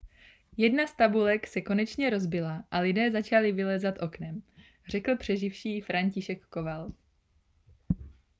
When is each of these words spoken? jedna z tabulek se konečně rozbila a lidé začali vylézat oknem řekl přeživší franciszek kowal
jedna 0.57 0.87
z 0.87 0.95
tabulek 0.95 1.47
se 1.47 1.61
konečně 1.61 2.09
rozbila 2.09 2.63
a 2.71 2.79
lidé 2.79 3.11
začali 3.11 3.51
vylézat 3.51 4.01
oknem 4.01 4.43
řekl 4.87 5.15
přeživší 5.17 5.81
franciszek 5.81 6.45
kowal 6.45 6.91